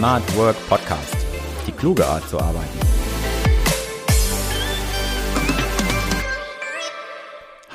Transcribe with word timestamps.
Smart 0.00 0.34
Work 0.38 0.56
Podcast. 0.66 1.14
Die 1.66 1.72
kluge 1.72 2.06
Art 2.06 2.26
zu 2.26 2.40
arbeiten. 2.40 2.78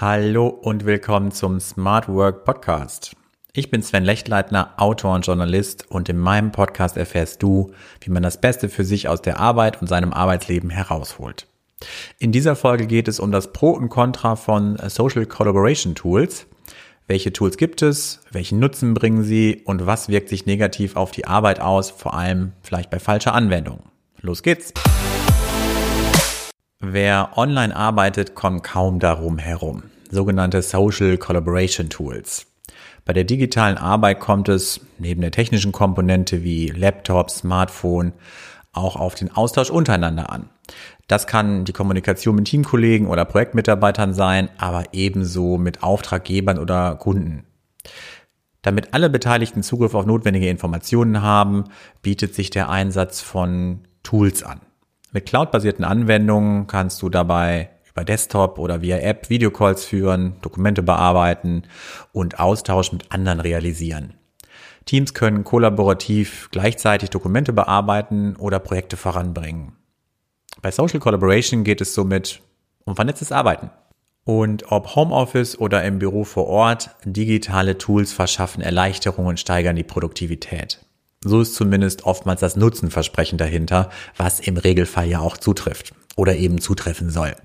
Hallo 0.02 0.48
und 0.48 0.88
willkommen 0.88 1.30
zum 1.30 1.60
Smart 1.60 2.10
Work 2.10 2.44
Podcast. 2.44 3.16
Ich 3.54 3.70
bin 3.70 3.84
Sven 3.84 4.04
Lechtleitner, 4.04 4.74
Autor 4.78 5.14
und 5.14 5.28
Journalist 5.28 5.86
und 5.92 6.10
in 6.10 6.18
meinem 6.18 6.52
Podcast 6.52 6.98
erfährst 6.98 7.44
du, 7.44 7.74
wie 8.02 8.10
man 8.10 8.24
das 8.24 8.42
Beste 8.42 8.70
für 8.70 8.86
sich 8.86 9.08
aus 9.08 9.22
der 9.22 9.40
Arbeit 9.40 9.80
und 9.80 9.88
seinem 9.88 10.12
Arbeitsleben 10.12 10.72
herausholt. 10.72 11.46
In 12.18 12.32
dieser 12.32 12.56
Folge 12.56 12.88
geht 12.88 13.08
es 13.08 13.20
um 13.20 13.32
das 13.32 13.54
Pro 13.54 13.70
und 13.70 13.90
Contra 13.90 14.36
von 14.36 14.78
Social 14.88 15.28
Collaboration 15.28 15.94
Tools 15.94 16.48
welche 17.08 17.32
Tools 17.32 17.58
gibt 17.58 17.84
es? 17.84 18.22
Welchen 18.32 18.58
Nutzen 18.60 18.96
bringen 18.96 19.24
sie? 19.24 19.62
Und 19.66 19.86
was 19.86 20.10
wirkt 20.10 20.30
sich 20.30 20.48
negativ 20.48 20.96
auf 20.96 21.12
die 21.12 21.26
Arbeit 21.26 21.60
aus? 21.60 21.92
Vor 21.92 22.16
allem 22.16 22.54
vielleicht 22.64 22.90
bei 22.90 23.00
falscher 23.00 23.34
Anwendung. 23.34 23.84
Los 24.22 24.42
geht's! 24.42 24.74
Wer 26.80 27.38
online 27.38 27.76
arbeitet, 27.76 28.34
kommt 28.34 28.64
kaum 28.64 29.00
darum 29.00 29.38
herum. 29.38 29.84
Sogenannte 30.10 30.62
Social 30.64 31.18
Collaboration 31.18 31.90
Tools. 31.90 32.48
Bei 33.06 33.14
der 33.14 33.24
digitalen 33.24 33.78
Arbeit 33.78 34.20
kommt 34.20 34.50
es 34.50 34.82
neben 34.98 35.22
der 35.22 35.32
technischen 35.32 35.72
Komponente 35.72 36.44
wie 36.44 36.70
Laptop, 36.70 37.30
Smartphone 37.30 38.14
auch 38.74 38.96
auf 38.96 39.14
den 39.14 39.32
Austausch 39.32 39.70
untereinander 39.70 40.32
an. 40.32 40.50
Das 41.08 41.28
kann 41.28 41.66
die 41.66 41.74
Kommunikation 41.74 42.36
mit 42.36 42.46
Teamkollegen 42.46 43.08
oder 43.08 43.26
Projektmitarbeitern 43.26 44.14
sein, 44.14 44.50
aber 44.58 44.86
ebenso 44.94 45.58
mit 45.58 45.84
Auftraggebern 45.84 46.58
oder 46.58 46.96
Kunden. 46.96 47.46
Damit 48.62 48.96
alle 48.96 49.12
Beteiligten 49.12 49.62
Zugriff 49.62 49.94
auf 49.94 50.08
notwendige 50.08 50.50
Informationen 50.50 51.22
haben, 51.22 51.66
bietet 52.02 52.34
sich 52.34 52.50
der 52.50 52.70
Einsatz 52.70 53.22
von 53.22 53.82
Tools 54.02 54.42
an. 54.42 54.62
Mit 55.12 55.28
cloudbasierten 55.28 55.86
Anwendungen 55.86 56.66
kannst 56.66 57.02
du 57.04 57.10
dabei 57.10 57.70
über 57.92 58.04
Desktop 58.04 58.58
oder 58.58 58.82
via 58.82 58.98
App 58.98 59.30
Videocalls 59.30 59.86
führen, 59.86 60.36
Dokumente 60.42 60.82
bearbeiten 60.82 61.64
und 62.12 62.40
Austausch 62.40 62.92
mit 62.92 63.12
anderen 63.12 63.40
realisieren. 63.40 64.16
Teams 64.86 65.14
können 65.14 65.44
kollaborativ 65.44 66.50
gleichzeitig 66.52 67.12
Dokumente 67.12 67.54
bearbeiten 67.54 68.36
oder 68.36 68.60
Projekte 68.60 68.98
voranbringen. 68.98 69.74
Bei 70.66 70.72
Social 70.72 71.00
Collaboration 71.00 71.64
geht 71.64 71.80
es 71.80 71.94
somit 71.94 72.42
um 72.86 72.96
vernetztes 72.96 73.32
Arbeiten. 73.32 73.70
Und 74.24 74.72
ob 74.72 74.96
Homeoffice 74.96 75.60
oder 75.60 75.84
im 75.84 76.00
Büro 76.00 76.24
vor 76.24 76.48
Ort, 76.48 76.90
digitale 77.06 77.78
Tools 77.78 78.14
verschaffen 78.14 78.64
Erleichterungen 78.64 79.30
und 79.30 79.40
steigern 79.40 79.76
die 79.76 79.84
Produktivität. 79.84 80.80
So 81.24 81.42
ist 81.42 81.54
zumindest 81.54 82.06
oftmals 82.06 82.40
das 82.40 82.56
Nutzenversprechen 82.56 83.38
dahinter, 83.38 83.92
was 84.18 84.40
im 84.40 84.58
Regelfall 84.58 85.08
ja 85.08 85.20
auch 85.20 85.38
zutrifft 85.38 85.94
oder 86.16 86.36
eben 86.36 86.60
zutreffen 86.60 87.12
soll. 87.12 87.36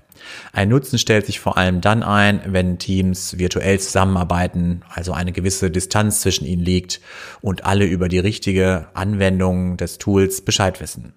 Ein 0.51 0.69
Nutzen 0.69 0.97
stellt 0.97 1.27
sich 1.27 1.39
vor 1.39 1.59
allem 1.59 1.79
dann 1.79 2.01
ein, 2.01 2.41
wenn 2.47 2.79
Teams 2.79 3.37
virtuell 3.37 3.79
zusammenarbeiten, 3.79 4.81
also 4.89 5.13
eine 5.13 5.31
gewisse 5.31 5.69
Distanz 5.69 6.21
zwischen 6.21 6.45
ihnen 6.45 6.65
liegt 6.65 7.01
und 7.41 7.65
alle 7.65 7.85
über 7.85 8.07
die 8.07 8.17
richtige 8.17 8.87
Anwendung 8.95 9.77
des 9.77 9.99
Tools 9.99 10.41
Bescheid 10.41 10.81
wissen. 10.81 11.13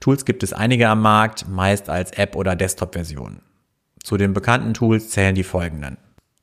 Tools 0.00 0.24
gibt 0.24 0.42
es 0.42 0.52
einige 0.52 0.88
am 0.88 1.00
Markt, 1.02 1.48
meist 1.48 1.88
als 1.88 2.12
App- 2.12 2.36
oder 2.36 2.56
Desktop-Version. 2.56 3.40
Zu 4.02 4.16
den 4.16 4.34
bekannten 4.34 4.74
Tools 4.74 5.10
zählen 5.10 5.34
die 5.34 5.44
folgenden. 5.44 5.96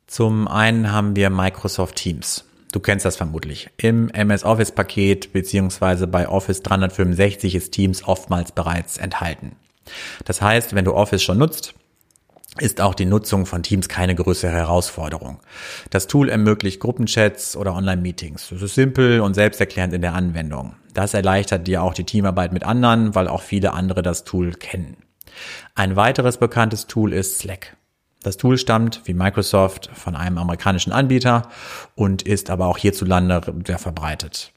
Zum 0.07 0.47
einen 0.47 0.91
haben 0.91 1.15
wir 1.15 1.29
Microsoft 1.29 1.95
Teams. 1.95 2.45
Du 2.71 2.79
kennst 2.79 3.05
das 3.05 3.17
vermutlich. 3.17 3.69
Im 3.77 4.09
MS 4.09 4.43
Office 4.43 4.71
Paket 4.71 5.33
beziehungsweise 5.33 6.07
bei 6.07 6.27
Office 6.27 6.61
365 6.63 7.55
ist 7.55 7.71
Teams 7.71 8.07
oftmals 8.07 8.51
bereits 8.51 8.97
enthalten. 8.97 9.55
Das 10.25 10.41
heißt, 10.41 10.75
wenn 10.75 10.85
du 10.85 10.93
Office 10.93 11.23
schon 11.23 11.39
nutzt, 11.39 11.73
ist 12.61 12.81
auch 12.81 12.95
die 12.95 13.05
Nutzung 13.05 13.45
von 13.45 13.63
Teams 13.63 13.89
keine 13.89 14.15
größere 14.15 14.51
Herausforderung. 14.51 15.39
Das 15.89 16.07
Tool 16.07 16.29
ermöglicht 16.29 16.79
Gruppenchats 16.79 17.55
oder 17.55 17.73
Online-Meetings. 17.75 18.51
Es 18.51 18.61
ist 18.61 18.75
simpel 18.75 19.21
und 19.21 19.33
selbsterklärend 19.33 19.93
in 19.93 20.01
der 20.01 20.13
Anwendung. 20.13 20.75
Das 20.93 21.13
erleichtert 21.13 21.67
dir 21.67 21.83
auch 21.83 21.93
die 21.93 22.03
Teamarbeit 22.03 22.51
mit 22.51 22.63
anderen, 22.63 23.15
weil 23.15 23.27
auch 23.27 23.41
viele 23.41 23.73
andere 23.73 24.01
das 24.01 24.23
Tool 24.23 24.53
kennen. 24.53 24.97
Ein 25.75 25.95
weiteres 25.95 26.37
bekanntes 26.37 26.87
Tool 26.87 27.13
ist 27.13 27.39
Slack. 27.39 27.77
Das 28.21 28.35
Tool 28.35 28.57
stammt, 28.57 29.01
wie 29.05 29.13
Microsoft, 29.13 29.89
von 29.93 30.15
einem 30.15 30.37
amerikanischen 30.37 30.91
Anbieter 30.91 31.47
und 31.95 32.21
ist 32.21 32.49
aber 32.49 32.67
auch 32.67 32.77
hierzulande 32.77 33.41
sehr 33.65 33.79
verbreitet. 33.79 34.51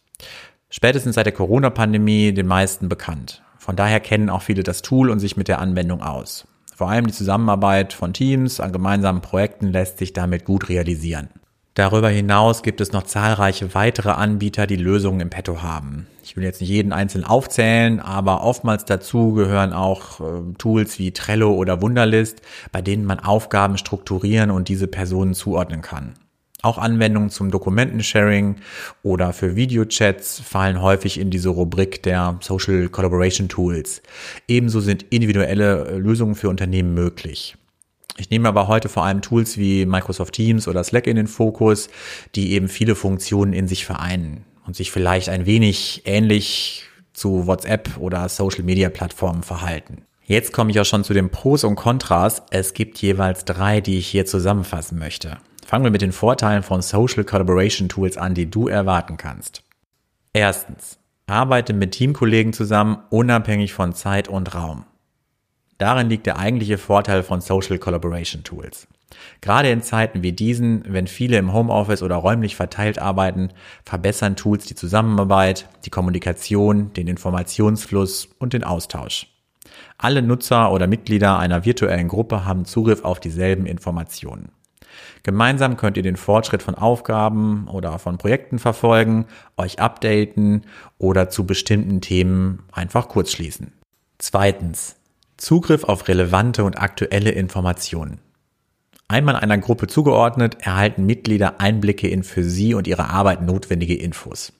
Spätestens 0.68 1.14
seit 1.14 1.26
der 1.26 1.32
Corona-Pandemie 1.32 2.32
den 2.32 2.46
meisten 2.46 2.88
bekannt. 2.88 3.42
Von 3.58 3.76
daher 3.76 4.00
kennen 4.00 4.30
auch 4.30 4.42
viele 4.42 4.64
das 4.64 4.82
Tool 4.82 5.10
und 5.10 5.20
sich 5.20 5.36
mit 5.36 5.46
der 5.46 5.60
Anwendung 5.60 6.02
aus. 6.02 6.48
Vor 6.74 6.88
allem 6.88 7.06
die 7.06 7.12
Zusammenarbeit 7.12 7.92
von 7.92 8.12
Teams 8.12 8.58
an 8.58 8.72
gemeinsamen 8.72 9.20
Projekten 9.20 9.68
lässt 9.68 9.98
sich 9.98 10.12
damit 10.12 10.44
gut 10.44 10.68
realisieren. 10.68 11.28
Darüber 11.74 12.10
hinaus 12.10 12.62
gibt 12.62 12.82
es 12.82 12.92
noch 12.92 13.04
zahlreiche 13.04 13.74
weitere 13.74 14.10
Anbieter, 14.10 14.66
die 14.66 14.76
Lösungen 14.76 15.20
im 15.20 15.30
Petto 15.30 15.62
haben. 15.62 16.06
Ich 16.22 16.36
will 16.36 16.44
jetzt 16.44 16.60
nicht 16.60 16.68
jeden 16.68 16.92
einzeln 16.92 17.24
aufzählen, 17.24 17.98
aber 17.98 18.42
oftmals 18.42 18.84
dazu 18.84 19.32
gehören 19.32 19.72
auch 19.72 20.20
äh, 20.20 20.54
Tools 20.58 20.98
wie 20.98 21.12
Trello 21.12 21.52
oder 21.54 21.80
Wunderlist, 21.80 22.42
bei 22.72 22.82
denen 22.82 23.06
man 23.06 23.20
Aufgaben 23.20 23.78
strukturieren 23.78 24.50
und 24.50 24.68
diese 24.68 24.86
Personen 24.86 25.32
zuordnen 25.32 25.80
kann. 25.80 26.12
Auch 26.64 26.78
Anwendungen 26.78 27.28
zum 27.28 27.50
Dokumentensharing 27.50 28.56
oder 29.02 29.32
für 29.32 29.56
Videochats 29.56 30.40
fallen 30.40 30.80
häufig 30.80 31.18
in 31.18 31.28
diese 31.28 31.48
Rubrik 31.48 32.04
der 32.04 32.38
Social 32.40 32.88
Collaboration 32.88 33.48
Tools. 33.48 34.00
Ebenso 34.46 34.78
sind 34.80 35.04
individuelle 35.10 35.88
äh, 35.88 35.96
Lösungen 35.98 36.36
für 36.36 36.48
Unternehmen 36.48 36.94
möglich. 36.94 37.56
Ich 38.16 38.30
nehme 38.30 38.48
aber 38.48 38.68
heute 38.68 38.88
vor 38.88 39.04
allem 39.04 39.22
Tools 39.22 39.56
wie 39.56 39.86
Microsoft 39.86 40.34
Teams 40.34 40.68
oder 40.68 40.84
Slack 40.84 41.08
in 41.08 41.16
den 41.16 41.26
Fokus, 41.26 41.88
die 42.36 42.52
eben 42.52 42.68
viele 42.68 42.94
Funktionen 42.94 43.54
in 43.54 43.66
sich 43.66 43.84
vereinen 43.84 44.44
und 44.64 44.76
sich 44.76 44.92
vielleicht 44.92 45.30
ein 45.30 45.46
wenig 45.46 46.02
ähnlich 46.04 46.84
zu 47.12 47.48
WhatsApp 47.48 47.96
oder 47.98 48.28
Social 48.28 48.62
Media 48.62 48.88
Plattformen 48.88 49.42
verhalten. 49.42 50.02
Jetzt 50.24 50.52
komme 50.52 50.70
ich 50.70 50.78
auch 50.78 50.84
schon 50.84 51.02
zu 51.02 51.12
den 51.12 51.30
Pros 51.30 51.64
und 51.64 51.74
Kontras. 51.74 52.42
Es 52.50 52.72
gibt 52.72 52.98
jeweils 52.98 53.44
drei, 53.44 53.80
die 53.80 53.98
ich 53.98 54.06
hier 54.06 54.26
zusammenfassen 54.26 54.98
möchte. 54.98 55.38
Fangen 55.66 55.84
wir 55.84 55.90
mit 55.90 56.02
den 56.02 56.12
Vorteilen 56.12 56.62
von 56.62 56.82
Social 56.82 57.24
Collaboration 57.24 57.88
Tools 57.88 58.16
an, 58.16 58.34
die 58.34 58.50
du 58.50 58.68
erwarten 58.68 59.16
kannst. 59.16 59.62
Erstens. 60.32 60.98
Arbeite 61.26 61.72
mit 61.72 61.92
Teamkollegen 61.92 62.52
zusammen, 62.52 62.98
unabhängig 63.10 63.72
von 63.72 63.94
Zeit 63.94 64.28
und 64.28 64.54
Raum. 64.54 64.84
Darin 65.78 66.08
liegt 66.08 66.26
der 66.26 66.38
eigentliche 66.38 66.78
Vorteil 66.78 67.22
von 67.22 67.40
Social 67.40 67.78
Collaboration 67.78 68.44
Tools. 68.44 68.86
Gerade 69.40 69.70
in 69.70 69.82
Zeiten 69.82 70.22
wie 70.22 70.32
diesen, 70.32 70.84
wenn 70.86 71.06
viele 71.06 71.38
im 71.38 71.52
Homeoffice 71.52 72.02
oder 72.02 72.16
räumlich 72.16 72.56
verteilt 72.56 72.98
arbeiten, 72.98 73.50
verbessern 73.84 74.36
Tools 74.36 74.66
die 74.66 74.74
Zusammenarbeit, 74.74 75.68
die 75.84 75.90
Kommunikation, 75.90 76.92
den 76.92 77.08
Informationsfluss 77.08 78.28
und 78.38 78.52
den 78.52 78.64
Austausch. 78.64 79.26
Alle 79.98 80.22
Nutzer 80.22 80.72
oder 80.72 80.86
Mitglieder 80.86 81.38
einer 81.38 81.64
virtuellen 81.64 82.08
Gruppe 82.08 82.44
haben 82.44 82.64
Zugriff 82.64 83.04
auf 83.04 83.20
dieselben 83.20 83.66
Informationen. 83.66 84.50
Gemeinsam 85.22 85.76
könnt 85.76 85.96
ihr 85.96 86.02
den 86.02 86.16
Fortschritt 86.16 86.62
von 86.62 86.74
Aufgaben 86.74 87.68
oder 87.68 87.98
von 87.98 88.18
Projekten 88.18 88.58
verfolgen, 88.58 89.26
euch 89.56 89.78
updaten 89.78 90.62
oder 90.98 91.28
zu 91.28 91.46
bestimmten 91.46 92.00
Themen 92.00 92.64
einfach 92.72 93.08
kurz 93.08 93.32
schließen. 93.32 93.72
Zweitens. 94.18 94.96
Zugriff 95.36 95.82
auf 95.82 96.06
relevante 96.06 96.62
und 96.62 96.80
aktuelle 96.80 97.32
Informationen. 97.32 98.20
Einmal 99.08 99.36
einer 99.36 99.58
Gruppe 99.58 99.88
zugeordnet, 99.88 100.58
erhalten 100.60 101.04
Mitglieder 101.04 101.60
Einblicke 101.60 102.08
in 102.08 102.22
für 102.22 102.44
sie 102.44 102.74
und 102.74 102.86
ihre 102.86 103.10
Arbeit 103.10 103.42
notwendige 103.42 103.96
Infos. 103.96 104.52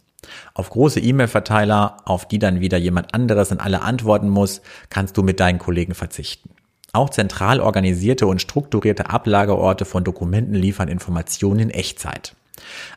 Auf 0.55 0.71
große 0.71 1.01
E-Mail-Verteiler, 1.01 1.99
auf 2.05 2.27
die 2.27 2.39
dann 2.39 2.61
wieder 2.61 2.79
jemand 2.79 3.15
anderes 3.15 3.51
an 3.53 3.61
alle 3.61 3.83
antworten 3.83 4.29
muss, 4.29 4.61
kannst 4.91 5.17
du 5.17 5.23
mit 5.23 5.41
deinen 5.41 5.59
Kollegen 5.59 5.95
verzichten. 5.95 6.51
Auch 6.95 7.09
zentral 7.09 7.61
organisierte 7.61 8.27
und 8.27 8.43
strukturierte 8.43 9.09
Ablageorte 9.09 9.87
von 9.87 10.05
Dokumenten 10.05 10.55
liefern 10.55 10.89
Informationen 10.89 11.61
in 11.61 11.71
Echtzeit. 11.71 12.37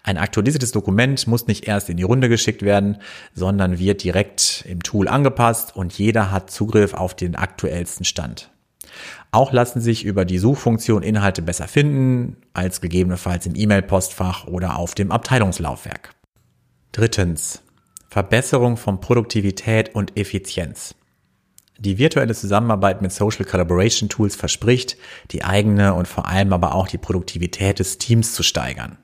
Ein 0.04 0.18
aktualisiertes 0.18 0.74
Dokument 0.74 1.28
muss 1.28 1.48
nicht 1.48 1.66
erst 1.66 1.90
in 1.90 1.96
die 1.96 2.04
Runde 2.04 2.28
geschickt 2.28 2.62
werden, 2.62 2.98
sondern 3.34 3.80
wird 3.80 4.04
direkt 4.04 4.66
im 4.68 4.84
Tool 4.84 5.08
angepasst 5.08 5.76
und 5.78 5.98
jeder 5.98 6.30
hat 6.30 6.52
Zugriff 6.52 6.94
auf 6.94 7.16
den 7.16 7.38
aktuellsten 7.38 8.04
Stand. 8.04 8.52
Auch 9.32 9.54
lassen 9.54 9.80
sich 9.80 10.04
über 10.04 10.26
die 10.26 10.40
Suchfunktion 10.40 11.02
Inhalte 11.02 11.42
besser 11.42 11.68
finden, 11.70 12.36
als 12.54 12.82
gegebenenfalls 12.82 13.46
im 13.46 13.56
E-Mail-Postfach 13.56 14.46
oder 14.48 14.78
auf 14.78 14.94
dem 14.96 15.12
Abteilungslaufwerk. 15.12 16.12
Drittens. 16.92 17.62
Verbesserung 18.10 18.78
von 18.78 19.02
Produktivität 19.02 19.96
und 19.96 20.18
Effizienz. 20.18 20.96
Die 21.77 21.98
virtuelle 21.98 22.33
Zusammenarbeit 22.33 23.01
mit 23.01 23.12
Social 23.12 23.45
Collaboration 23.45 24.07
Tools 24.07 24.36
verspricht, 24.36 24.98
die 25.31 25.44
eigene 25.44 25.94
und 25.94 26.07
vor 26.07 26.27
allem 26.27 26.54
aber 26.54 26.74
auch 26.74 26.88
die 26.88 26.98
Produktivität 26.98 27.80
des 27.80 27.98
Teams 27.98 28.33
zu 28.33 28.44
steigern. 28.44 28.98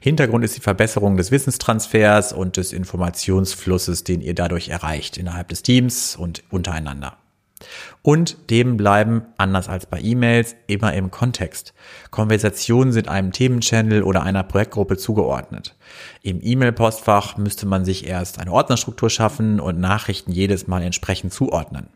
Hintergrund 0.00 0.44
ist 0.44 0.56
die 0.56 0.60
Verbesserung 0.60 1.16
des 1.16 1.30
Wissenstransfers 1.30 2.32
und 2.32 2.56
des 2.56 2.72
Informationsflusses, 2.72 4.04
den 4.04 4.20
ihr 4.20 4.34
dadurch 4.34 4.68
erreicht 4.68 5.16
innerhalb 5.16 5.48
des 5.48 5.62
Teams 5.62 6.16
und 6.16 6.44
untereinander. 6.50 7.16
Und 8.02 8.48
Themen 8.48 8.76
bleiben, 8.76 9.22
anders 9.36 9.68
als 9.68 9.86
bei 9.86 10.00
E-Mails, 10.00 10.56
immer 10.66 10.92
im 10.94 11.10
Kontext. 11.10 11.74
Konversationen 12.10 12.92
sind 12.92 13.08
einem 13.08 13.32
Themenchannel 13.32 14.02
oder 14.02 14.22
einer 14.22 14.42
Projektgruppe 14.42 14.96
zugeordnet. 14.96 15.76
Im 16.22 16.40
E-Mail-Postfach 16.42 17.36
müsste 17.36 17.66
man 17.66 17.84
sich 17.84 18.06
erst 18.06 18.40
eine 18.40 18.52
Ordnerstruktur 18.52 19.10
schaffen 19.10 19.60
und 19.60 19.80
Nachrichten 19.80 20.32
jedes 20.32 20.66
Mal 20.66 20.82
entsprechend 20.82 21.32
zuordnen. 21.32 21.88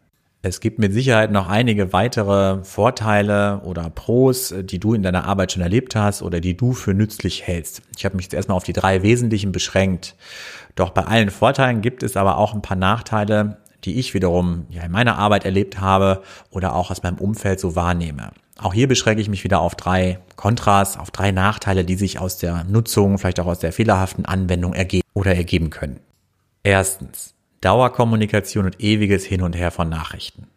Es 0.44 0.58
gibt 0.58 0.80
mit 0.80 0.92
Sicherheit 0.92 1.30
noch 1.30 1.48
einige 1.48 1.92
weitere 1.92 2.64
Vorteile 2.64 3.60
oder 3.60 3.88
Pros, 3.90 4.52
die 4.62 4.80
du 4.80 4.92
in 4.92 5.04
deiner 5.04 5.24
Arbeit 5.24 5.52
schon 5.52 5.62
erlebt 5.62 5.94
hast 5.94 6.20
oder 6.20 6.40
die 6.40 6.56
du 6.56 6.72
für 6.72 6.94
nützlich 6.94 7.46
hältst. 7.46 7.82
Ich 7.96 8.04
habe 8.04 8.16
mich 8.16 8.24
jetzt 8.24 8.34
erstmal 8.34 8.56
auf 8.56 8.64
die 8.64 8.72
drei 8.72 9.04
wesentlichen 9.04 9.52
beschränkt. 9.52 10.16
Doch 10.74 10.90
bei 10.90 11.04
allen 11.04 11.30
Vorteilen 11.30 11.80
gibt 11.80 12.02
es 12.02 12.16
aber 12.16 12.38
auch 12.38 12.54
ein 12.54 12.62
paar 12.62 12.76
Nachteile, 12.76 13.58
die 13.84 13.98
ich 13.98 14.14
wiederum 14.14 14.66
ja 14.70 14.82
in 14.82 14.92
meiner 14.92 15.18
Arbeit 15.18 15.44
erlebt 15.44 15.80
habe 15.80 16.22
oder 16.50 16.74
auch 16.74 16.90
aus 16.90 17.02
meinem 17.02 17.18
Umfeld 17.18 17.60
so 17.60 17.74
wahrnehme. 17.76 18.30
Auch 18.58 18.74
hier 18.74 18.86
beschränke 18.86 19.20
ich 19.20 19.28
mich 19.28 19.44
wieder 19.44 19.60
auf 19.60 19.74
drei 19.74 20.20
Kontras, 20.36 20.98
auf 20.98 21.10
drei 21.10 21.32
Nachteile, 21.32 21.84
die 21.84 21.96
sich 21.96 22.18
aus 22.18 22.38
der 22.38 22.64
Nutzung, 22.64 23.18
vielleicht 23.18 23.40
auch 23.40 23.46
aus 23.46 23.58
der 23.58 23.72
fehlerhaften 23.72 24.24
Anwendung 24.24 24.74
ergeben 24.74 25.06
oder 25.14 25.34
ergeben 25.34 25.70
können. 25.70 26.00
Erstens. 26.62 27.34
Dauerkommunikation 27.60 28.64
und 28.64 28.80
ewiges 28.80 29.24
Hin 29.24 29.40
und 29.40 29.54
Her 29.54 29.70
von 29.70 29.88
Nachrichten. 29.88 30.48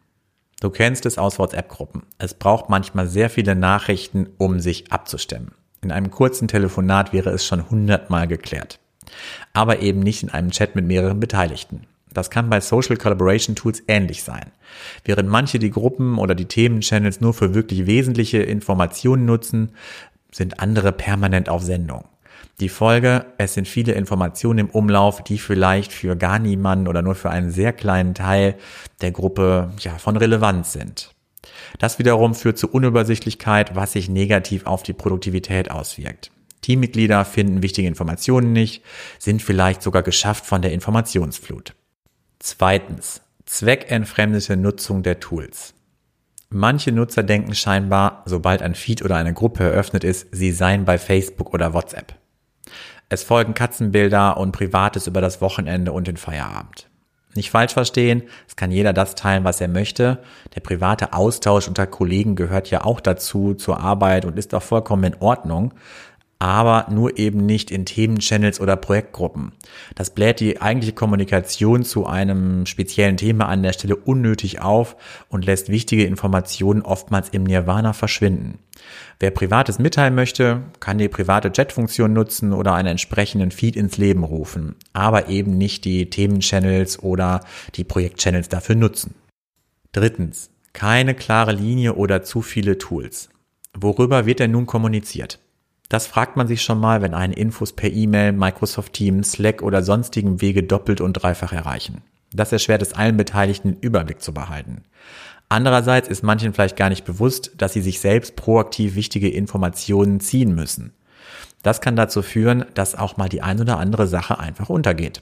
Du 0.60 0.72
kennst 0.72 1.06
es 1.06 1.20
aus 1.20 1.38
WhatsApp-Gruppen. 1.38 2.04
Es 2.18 2.34
braucht 2.34 2.70
manchmal 2.70 3.08
sehr 3.08 3.30
viele 3.30 3.56
Nachrichten, 3.56 4.30
um 4.38 4.60
sich 4.60 4.92
abzustimmen. 4.92 5.52
In 5.82 5.92
einem 5.92 6.10
kurzen 6.10 6.48
Telefonat 6.48 7.14
wäre 7.14 7.30
es 7.30 7.46
schon 7.46 7.70
hundertmal 7.70 8.28
geklärt. 8.28 8.80
Aber 9.54 9.82
eben 9.82 10.00
nicht 10.00 10.24
in 10.24 10.30
einem 10.30 10.50
Chat 10.50 10.76
mit 10.76 10.86
mehreren 10.86 11.20
Beteiligten. 11.20 11.86
Das 12.16 12.30
kann 12.30 12.50
bei 12.50 12.62
Social 12.62 12.98
Collaboration 12.98 13.56
Tools 13.56 13.84
ähnlich 13.88 14.24
sein. 14.24 14.52
Während 15.04 15.30
manche 15.30 15.60
die 15.60 15.70
Gruppen 15.70 16.18
oder 16.18 16.34
die 16.34 16.46
Themenchannels 16.46 17.22
nur 17.22 17.34
für 17.34 17.54
wirklich 17.54 17.86
wesentliche 17.86 18.40
Informationen 18.40 19.26
nutzen, 19.26 19.74
sind 20.32 20.60
andere 20.60 20.94
permanent 20.94 21.50
auf 21.50 21.62
Sendung. 21.62 22.06
Die 22.62 22.70
Folge, 22.70 23.26
es 23.38 23.54
sind 23.54 23.68
viele 23.68 23.92
Informationen 23.92 24.60
im 24.60 24.70
Umlauf, 24.70 25.24
die 25.24 25.38
vielleicht 25.38 25.92
für 25.92 26.16
gar 26.16 26.40
niemanden 26.40 26.88
oder 26.88 27.02
nur 27.02 27.16
für 27.16 27.30
einen 27.30 27.52
sehr 27.52 27.74
kleinen 27.74 28.14
Teil 28.14 28.56
der 29.02 29.12
Gruppe 29.12 29.74
ja, 29.80 29.98
von 29.98 30.16
Relevanz 30.16 30.72
sind. 30.72 31.14
Das 31.80 32.00
wiederum 32.00 32.34
führt 32.34 32.58
zu 32.58 32.70
Unübersichtlichkeit, 32.70 33.76
was 33.76 33.92
sich 33.92 34.08
negativ 34.08 34.66
auf 34.66 34.84
die 34.84 34.94
Produktivität 34.94 35.70
auswirkt. 35.70 36.32
Teammitglieder 36.62 37.26
finden 37.26 37.62
wichtige 37.62 37.90
Informationen 37.90 38.54
nicht, 38.54 38.84
sind 39.20 39.42
vielleicht 39.42 39.84
sogar 39.84 40.02
geschafft 40.02 40.46
von 40.46 40.62
der 40.62 40.72
Informationsflut. 40.72 41.76
Zweitens. 42.40 43.22
Zweckentfremdete 43.46 44.58
Nutzung 44.58 45.04
der 45.04 45.20
Tools. 45.20 45.74
Manche 46.50 46.92
Nutzer 46.92 47.24
denken 47.24 47.54
scheinbar, 47.54 48.24
sobald 48.26 48.62
ein 48.62 48.76
Feed 48.76 49.04
oder 49.04 49.16
eine 49.16 49.34
Gruppe 49.34 49.64
eröffnet 49.64 50.04
ist, 50.04 50.28
sie 50.32 50.52
seien 50.52 50.86
bei 50.86 50.98
Facebook 50.98 51.54
oder 51.54 51.74
WhatsApp. 51.74 52.16
Es 53.08 53.24
folgen 53.24 53.54
Katzenbilder 53.54 54.38
und 54.38 54.52
Privates 54.52 55.08
über 55.08 55.22
das 55.22 55.42
Wochenende 55.42 55.92
und 55.92 56.08
den 56.08 56.18
Feierabend. 56.18 56.90
Nicht 57.36 57.52
falsch 57.52 57.74
verstehen, 57.74 58.24
es 58.48 58.56
kann 58.56 58.72
jeder 58.72 58.94
das 58.94 59.16
teilen, 59.16 59.44
was 59.44 59.60
er 59.60 59.68
möchte. 59.68 60.24
Der 60.56 60.62
private 60.62 61.14
Austausch 61.14 61.68
unter 61.68 61.86
Kollegen 61.86 62.36
gehört 62.36 62.70
ja 62.72 62.84
auch 62.84 63.02
dazu, 63.02 63.54
zur 63.54 63.80
Arbeit 63.80 64.26
und 64.26 64.40
ist 64.40 64.56
auch 64.56 64.64
vollkommen 64.64 65.04
in 65.04 65.22
Ordnung 65.22 65.74
aber 66.40 66.88
nur 66.92 67.18
eben 67.18 67.46
nicht 67.46 67.72
in 67.72 67.86
Themenchannels 67.86 68.60
oder 68.60 68.76
Projektgruppen. 68.76 69.54
Das 69.96 70.10
bläht 70.10 70.40
die 70.40 70.62
eigentliche 70.62 70.94
Kommunikation 70.94 71.84
zu 71.84 72.06
einem 72.06 72.66
speziellen 72.66 73.18
Thema 73.18 73.48
an 73.48 73.64
der 73.64 73.74
Stelle 73.74 73.96
unnötig 73.96 74.62
auf 74.62 74.98
und 75.30 75.46
lässt 75.46 75.70
wichtige 75.70 76.06
Informationen 76.06 76.82
oftmals 76.82 77.30
im 77.30 77.44
Nirvana 77.44 77.94
verschwinden. 77.94 78.60
Wer 79.20 79.32
Privates 79.32 79.80
mitteilen 79.80 80.14
möchte, 80.14 80.64
kann 80.82 80.98
die 80.98 81.08
private 81.08 81.52
Chat-Funktion 81.52 82.12
nutzen 82.12 82.52
oder 82.52 82.74
einen 82.74 82.90
entsprechenden 82.90 83.52
Feed 83.52 83.78
ins 83.78 83.98
Leben 83.98 84.24
rufen, 84.24 84.76
aber 84.92 85.30
eben 85.30 85.58
nicht 85.58 85.86
die 85.86 86.10
Themenchannels 86.10 87.02
oder 87.02 87.42
die 87.76 87.86
Projektchannels 87.86 88.50
dafür 88.50 88.76
nutzen. 88.76 89.16
Drittens, 89.94 90.50
keine 90.74 91.16
klare 91.16 91.54
Linie 91.54 91.94
oder 91.94 92.24
zu 92.24 92.42
viele 92.42 92.78
Tools. 92.78 93.30
Worüber 93.74 94.26
wird 94.26 94.40
denn 94.40 94.52
nun 94.52 94.66
kommuniziert? 94.66 95.40
Das 95.90 96.08
fragt 96.08 96.36
man 96.36 96.48
sich 96.48 96.64
schon 96.64 96.80
mal, 96.80 97.02
wenn 97.02 97.14
einen 97.14 97.34
Infos 97.34 97.74
per 97.74 97.92
E-Mail, 97.92 98.32
Microsoft 98.32 98.94
Teams, 98.94 99.34
Slack 99.34 99.62
oder 99.62 99.84
sonstigen 99.84 100.42
Wege 100.42 100.64
doppelt 100.64 101.00
und 101.00 101.14
dreifach 101.14 101.54
erreichen. 101.54 102.02
Das 102.34 102.52
erschwert 102.52 102.82
es 102.82 102.94
allen 102.94 103.18
Beteiligten, 103.18 103.74
den 103.74 103.80
Überblick 103.80 104.22
zu 104.22 104.34
behalten. 104.34 104.84
Andererseits 105.48 106.08
ist 106.08 106.24
manchen 106.24 106.54
vielleicht 106.54 106.76
gar 106.76 106.90
nicht 106.90 107.06
bewusst, 107.06 107.52
dass 107.58 107.74
sie 107.74 107.82
sich 107.82 108.00
selbst 108.00 108.36
proaktiv 108.36 108.96
wichtige 108.96 109.30
Informationen 109.30 110.20
ziehen 110.20 110.56
müssen. 110.56 110.94
Das 111.62 111.82
kann 111.82 111.96
dazu 111.96 112.22
führen, 112.22 112.66
dass 112.74 112.96
auch 112.96 113.18
mal 113.18 113.30
die 113.30 113.42
ein 113.42 113.62
oder 113.62 113.78
andere 113.78 114.08
Sache 114.08 114.40
einfach 114.40 114.70
untergeht. 114.70 115.22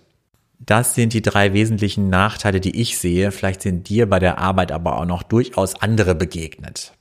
Das 0.60 0.96
sind 0.96 1.14
die 1.14 1.22
drei 1.22 1.54
wesentlichen 1.54 2.10
Nachteile, 2.10 2.62
die 2.62 2.80
ich 2.80 2.98
sehe. 2.98 3.32
Vielleicht 3.32 3.62
sind 3.62 3.90
dir 3.90 4.10
bei 4.10 4.20
der 4.20 4.38
Arbeit 4.38 4.72
aber 4.72 4.98
auch 4.98 5.06
noch 5.06 5.24
durchaus 5.24 5.76
andere 5.82 6.16
begegnet. 6.16 6.94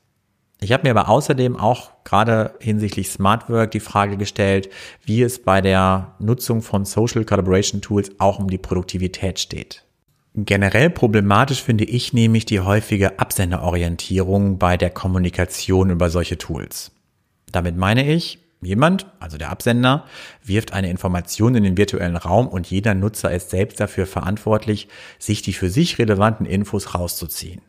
Ich 0.62 0.70
habe 0.70 0.84
mir 0.84 0.96
aber 0.96 1.08
außerdem 1.08 1.56
auch 1.56 1.90
gerade 2.04 2.54
hinsichtlich 2.60 3.10
Smart 3.10 3.50
Work 3.50 3.72
die 3.72 3.80
Frage 3.80 4.16
gestellt, 4.16 4.70
wie 5.04 5.22
es 5.22 5.42
bei 5.42 5.60
der 5.60 6.14
Nutzung 6.20 6.62
von 6.62 6.84
Social 6.84 7.24
Collaboration 7.24 7.80
Tools 7.80 8.12
auch 8.18 8.38
um 8.38 8.48
die 8.48 8.58
Produktivität 8.58 9.40
steht. 9.40 9.84
Generell 10.36 10.88
problematisch 10.88 11.60
finde 11.60 11.82
ich 11.82 12.12
nämlich 12.12 12.44
die 12.44 12.60
häufige 12.60 13.18
Absenderorientierung 13.18 14.58
bei 14.58 14.76
der 14.76 14.90
Kommunikation 14.90 15.90
über 15.90 16.10
solche 16.10 16.38
Tools. 16.38 16.92
Damit 17.50 17.76
meine 17.76 18.08
ich, 18.08 18.38
jemand, 18.60 19.06
also 19.18 19.38
der 19.38 19.50
Absender, 19.50 20.04
wirft 20.44 20.72
eine 20.72 20.90
Information 20.90 21.56
in 21.56 21.64
den 21.64 21.76
virtuellen 21.76 22.16
Raum 22.16 22.46
und 22.46 22.70
jeder 22.70 22.94
Nutzer 22.94 23.32
ist 23.32 23.50
selbst 23.50 23.80
dafür 23.80 24.06
verantwortlich, 24.06 24.86
sich 25.18 25.42
die 25.42 25.54
für 25.54 25.68
sich 25.68 25.98
relevanten 25.98 26.46
Infos 26.46 26.94
rauszuziehen. 26.94 27.62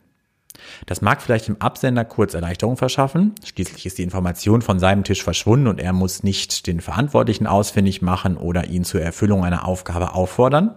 Das 0.86 1.02
mag 1.02 1.22
vielleicht 1.22 1.48
dem 1.48 1.62
Absender 1.62 2.06
kurz 2.06 2.34
Erleichterung 2.34 2.78
verschaffen. 2.78 3.34
Schließlich 3.44 3.86
ist 3.86 3.98
die 3.98 4.04
Information 4.04 4.62
von 4.62 4.80
seinem 4.80 5.04
Tisch 5.04 5.24
verschwunden 5.24 5.68
und 5.68 5.80
er 5.80 5.94
muss 5.94 6.24
nicht 6.24 6.68
den 6.68 6.82
Verantwortlichen 6.82 7.48
ausfindig 7.48 8.02
machen 8.02 8.38
oder 8.38 8.66
ihn 8.68 8.84
zur 8.84 9.02
Erfüllung 9.02 9.44
einer 9.44 9.68
Aufgabe 9.68 10.14
auffordern. 10.14 10.76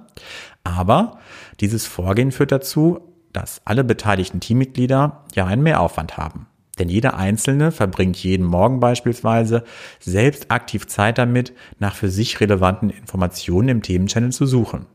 Aber 0.65 1.19
dieses 1.61 1.87
Vorgehen 1.87 2.33
führt 2.33 2.53
dazu, 2.53 3.01
dass 3.33 3.61
alle 3.65 3.85
beteiligten 3.85 4.41
Teammitglieder 4.41 5.25
ja 5.35 5.47
einen 5.47 5.63
Mehraufwand 5.63 6.17
haben. 6.17 6.47
Denn 6.79 6.89
jeder 6.89 7.17
Einzelne 7.17 7.73
verbringt 7.73 8.17
jeden 8.17 8.47
Morgen 8.47 8.81
beispielsweise 8.81 9.65
selbst 9.99 10.51
aktiv 10.51 10.87
Zeit 10.87 11.19
damit, 11.19 11.53
nach 11.79 11.95
für 11.95 12.11
sich 12.11 12.41
relevanten 12.41 12.91
Informationen 12.91 13.69
im 13.69 13.83
Themenchannel 13.83 14.33
zu 14.33 14.47
suchen. 14.47 14.87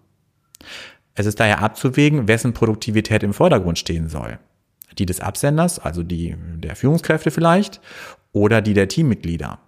Es 1.16 1.26
ist 1.26 1.40
daher 1.40 1.62
abzuwägen, 1.62 2.28
wessen 2.28 2.54
Produktivität 2.54 3.24
im 3.24 3.34
Vordergrund 3.34 3.80
stehen 3.80 4.10
soll 4.10 4.40
die 4.98 5.06
des 5.06 5.20
Absenders, 5.20 5.80
also 5.80 6.04
die 6.04 6.36
der 6.56 6.76
Führungskräfte 6.76 7.32
vielleicht, 7.32 7.82
oder 8.34 8.62
die 8.62 8.74
der 8.74 8.88
Teammitglieder. 8.88 9.60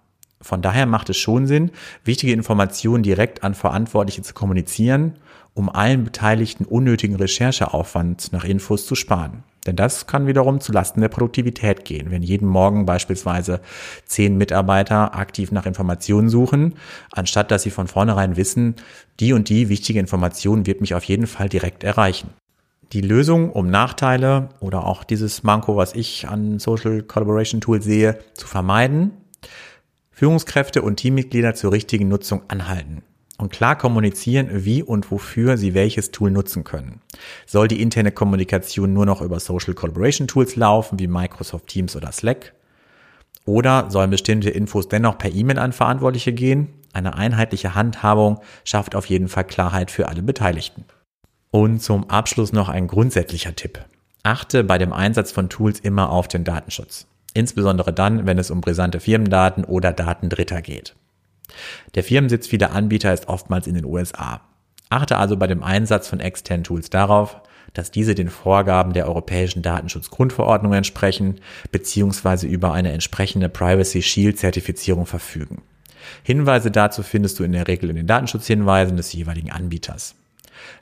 Von 0.44 0.62
daher 0.62 0.86
macht 0.86 1.10
es 1.10 1.18
schon 1.18 1.48
Sinn, 1.48 1.72
wichtige 2.04 2.34
Informationen 2.34 3.02
direkt 3.02 3.44
an 3.44 3.54
Verantwortliche 3.54 4.22
zu 4.24 4.34
kommunizieren, 4.34 5.14
um 5.54 5.70
allen 5.70 6.04
Beteiligten 6.04 6.66
unnötigen 6.66 7.16
Rechercheaufwand 7.16 8.34
nach 8.34 8.44
Infos 8.44 8.86
zu 8.86 8.96
sparen. 8.96 9.44
Denn 9.66 9.78
das 9.78 10.08
kann 10.08 10.28
wiederum 10.28 10.60
zu 10.60 10.74
Lasten 10.74 11.00
der 11.00 11.08
Produktivität 11.08 11.86
gehen, 11.86 12.12
wenn 12.12 12.22
jeden 12.22 12.48
Morgen 12.50 12.86
beispielsweise 12.86 13.62
zehn 14.06 14.38
Mitarbeiter 14.38 15.16
aktiv 15.16 15.54
nach 15.54 15.66
Informationen 15.66 16.28
suchen, 16.28 16.76
anstatt 17.12 17.50
dass 17.50 17.64
sie 17.64 17.70
von 17.70 17.88
vornherein 17.88 18.36
wissen, 18.36 18.76
die 19.22 19.32
und 19.32 19.48
die 19.48 19.70
wichtige 19.70 20.00
Information 20.00 20.66
wird 20.66 20.82
mich 20.82 20.96
auf 20.96 21.06
jeden 21.06 21.28
Fall 21.28 21.48
direkt 21.48 21.86
erreichen 21.86 22.32
die 22.94 23.02
Lösung, 23.02 23.52
um 23.52 23.70
Nachteile 23.70 24.50
oder 24.60 24.86
auch 24.86 25.04
dieses 25.04 25.42
Manko, 25.42 25.76
was 25.76 25.96
ich 25.96 26.28
an 26.28 26.60
Social 26.60 27.02
Collaboration 27.02 27.60
Tools 27.60 27.84
sehe, 27.84 28.20
zu 28.36 28.48
vermeiden, 28.48 29.12
Führungskräfte 30.12 30.84
und 30.84 30.98
Teammitglieder 30.98 31.56
zur 31.56 31.72
richtigen 31.72 32.08
Nutzung 32.08 32.44
anhalten 32.50 33.02
und 33.40 33.52
klar 33.52 33.76
kommunizieren, 33.76 34.48
wie 34.52 34.84
und 34.84 35.10
wofür 35.10 35.58
sie 35.58 35.74
welches 35.74 36.12
Tool 36.12 36.30
nutzen 36.30 36.64
können. 36.64 37.02
Soll 37.48 37.68
die 37.68 37.82
interne 37.82 38.12
Kommunikation 38.12 38.94
nur 38.94 39.08
noch 39.08 39.22
über 39.22 39.40
Social 39.40 39.74
Collaboration 39.74 40.28
Tools 40.28 40.56
laufen, 40.56 41.00
wie 41.00 41.08
Microsoft 41.08 41.68
Teams 41.68 41.96
oder 41.96 42.12
Slack? 42.12 42.54
Oder 43.46 43.90
sollen 43.90 44.12
bestimmte 44.12 44.52
Infos 44.52 44.88
dennoch 44.88 45.18
per 45.18 45.34
E-Mail 45.34 45.58
an 45.58 45.74
Verantwortliche 45.74 46.32
gehen? 46.32 46.70
Eine 46.94 47.16
einheitliche 47.16 47.74
Handhabung 47.74 48.40
schafft 48.64 48.96
auf 48.96 49.08
jeden 49.08 49.28
Fall 49.28 49.46
Klarheit 49.46 49.90
für 49.90 50.08
alle 50.08 50.22
Beteiligten. 50.22 50.86
Und 51.54 51.84
zum 51.84 52.10
Abschluss 52.10 52.52
noch 52.52 52.68
ein 52.68 52.88
grundsätzlicher 52.88 53.56
Tipp. 53.56 53.86
Achte 54.24 54.64
bei 54.64 54.80
dem 54.80 54.92
Einsatz 54.92 55.32
von 55.32 55.50
Tools 55.50 55.80
immer 55.80 56.10
auf 56.10 56.28
den 56.28 56.44
Datenschutz. 56.44 57.06
Insbesondere 57.36 57.94
dann, 57.94 58.26
wenn 58.26 58.40
es 58.40 58.50
um 58.50 58.60
brisante 58.60 59.00
Firmendaten 59.00 59.64
oder 59.64 59.94
Daten 59.94 60.30
Dritter 60.30 60.64
geht. 60.64 60.96
Der 61.94 62.04
Firmensitz 62.04 62.48
vieler 62.48 62.72
Anbieter 62.72 63.14
ist 63.14 63.28
oftmals 63.28 63.68
in 63.68 63.76
den 63.76 63.86
USA. 63.86 64.42
Achte 64.90 65.20
also 65.20 65.38
bei 65.38 65.46
dem 65.46 65.62
Einsatz 65.62 66.08
von 66.08 66.20
externen 66.20 66.64
Tools 66.64 66.90
darauf, 66.90 67.40
dass 67.76 67.92
diese 67.92 68.16
den 68.16 68.30
Vorgaben 68.30 68.94
der 68.94 69.08
Europäischen 69.08 69.62
Datenschutzgrundverordnung 69.62 70.74
entsprechen 70.74 71.40
bzw. 71.72 72.48
über 72.48 72.74
eine 72.74 72.92
entsprechende 72.92 73.48
Privacy 73.48 74.02
Shield 74.02 74.40
Zertifizierung 74.40 75.06
verfügen. 75.06 75.62
Hinweise 76.24 76.72
dazu 76.72 77.04
findest 77.04 77.38
du 77.38 77.44
in 77.44 77.52
der 77.52 77.68
Regel 77.68 77.92
in 77.92 77.96
den 77.96 78.08
Datenschutzhinweisen 78.08 78.98
des 78.98 79.14
jeweiligen 79.14 79.52
Anbieters. 79.52 80.16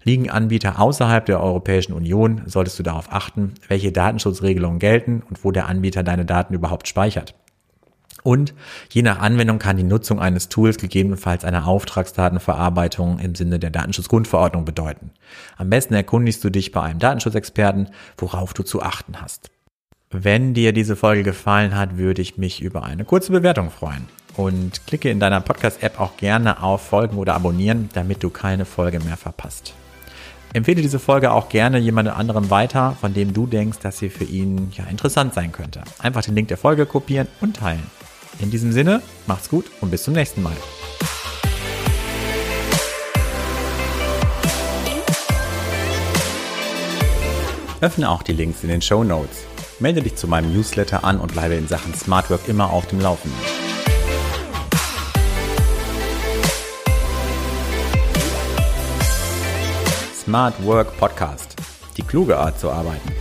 Liegen 0.04 0.30
Anbieter 0.30 0.80
außerhalb 0.80 1.26
der 1.26 1.42
Europäischen 1.42 1.94
Union, 1.94 2.42
solltest 2.46 2.80
du 2.80 2.84
darauf 2.84 3.12
achten, 3.12 3.54
welche 3.68 3.92
Datenschutzregelungen 3.92 4.80
gelten 4.80 5.24
und 5.28 5.44
wo 5.44 5.52
der 5.52 5.68
Anbieter 5.68 6.04
deine 6.04 6.26
Daten 6.26 6.54
überhaupt 6.54 6.88
speichert. 6.88 7.36
Und 8.24 8.54
je 8.90 9.02
nach 9.02 9.20
Anwendung 9.20 9.58
kann 9.58 9.78
die 9.78 9.84
Nutzung 9.84 10.20
eines 10.20 10.50
Tools 10.50 10.78
gegebenenfalls 10.78 11.44
eine 11.44 11.66
Auftragsdatenverarbeitung 11.66 13.20
im 13.20 13.36
Sinne 13.36 13.58
der 13.58 13.72
Datenschutzgrundverordnung 13.72 14.66
bedeuten. 14.66 15.12
Am 15.58 15.70
besten 15.70 15.94
erkundigst 15.96 16.44
du 16.44 16.50
dich 16.50 16.72
bei 16.72 16.82
einem 16.82 17.00
Datenschutzexperten, 17.00 17.90
worauf 18.18 18.54
du 18.54 18.64
zu 18.64 18.82
achten 18.82 19.22
hast. 19.22 19.50
Wenn 20.12 20.54
dir 20.54 20.74
diese 20.74 20.96
Folge 20.96 21.24
gefallen 21.24 21.76
hat, 21.76 21.98
würde 21.98 22.22
ich 22.22 22.38
mich 22.38 22.62
über 22.62 22.84
eine 22.84 23.06
kurze 23.06 23.32
Bewertung 23.32 23.72
freuen. 23.72 24.08
Und 24.36 24.86
klicke 24.88 25.10
in 25.10 25.20
deiner 25.20 25.42
Podcast-App 25.42 26.00
auch 26.00 26.18
gerne 26.18 26.64
auf 26.64 26.82
Folgen 26.82 27.18
oder 27.18 27.36
Abonnieren, 27.36 27.90
damit 27.94 28.24
du 28.24 28.30
keine 28.30 28.66
Folge 28.66 29.00
mehr 29.00 29.18
verpasst. 29.18 29.74
Empfehle 30.54 30.82
diese 30.82 31.00
Folge 31.00 31.32
auch 31.32 31.48
gerne 31.48 31.78
jemand 31.78 32.10
anderem 32.10 32.50
weiter, 32.50 32.98
von 33.00 33.14
dem 33.14 33.34
du 33.34 33.48
denkst, 33.48 33.80
dass 33.80 34.00
sie 34.00 34.10
für 34.10 34.26
ihn 34.26 34.72
ja 34.76 34.84
interessant 34.86 35.34
sein 35.34 35.52
könnte. 35.52 35.82
Einfach 36.00 36.24
den 36.24 36.36
Link 36.36 36.50
der 36.50 36.58
Folge 36.58 36.86
kopieren 36.86 37.28
und 37.40 37.58
teilen. 37.58 37.84
In 38.40 38.52
diesem 38.52 38.72
Sinne, 38.72 39.02
macht's 39.28 39.50
gut 39.50 39.66
und 39.80 39.92
bis 39.92 40.04
zum 40.04 40.14
nächsten 40.14 40.42
Mal. 40.42 40.56
Öffne 47.82 48.10
auch 48.10 48.22
die 48.22 48.34
Links 48.34 48.62
in 48.64 48.70
den 48.70 48.82
Show 48.82 49.04
Notes. 49.04 49.46
Melde 49.80 50.02
dich 50.04 50.16
zu 50.16 50.28
meinem 50.28 50.54
Newsletter 50.54 51.04
an 51.04 51.20
und 51.20 51.34
bleibe 51.34 51.56
in 51.56 51.68
Sachen 51.68 51.96
Smart 51.96 52.30
Work 52.30 52.48
immer 52.48 52.72
auf 52.72 52.86
dem 52.88 53.00
Laufenden. 53.00 53.61
Smart 60.32 60.64
Work 60.64 60.98
Podcast. 60.98 61.58
Die 61.98 62.04
kluge 62.04 62.38
Art 62.38 62.58
zu 62.58 62.72
arbeiten. 62.72 63.12